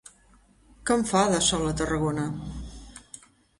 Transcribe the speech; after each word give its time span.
Que 0.87 0.95
en 0.99 1.03
fa, 1.09 1.21
de 1.35 1.43
sol, 1.49 1.69
a 1.73 1.75
Tarragona! 1.83 2.25